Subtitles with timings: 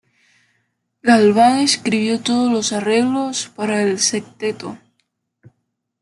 [1.03, 4.75] Galván escribió todos los arreglos para el septeto.